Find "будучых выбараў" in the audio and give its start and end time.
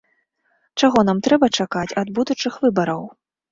2.19-3.07